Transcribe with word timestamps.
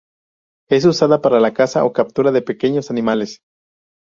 Es 0.67 0.83
usada 0.85 1.21
para 1.21 1.39
la 1.39 1.53
caza 1.53 1.85
o 1.85 1.93
captura 1.93 2.31
de 2.31 2.41
pequeños 2.41 2.89
animales. 2.89 3.39